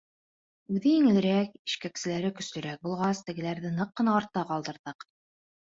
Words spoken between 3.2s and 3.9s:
тегеләрҙе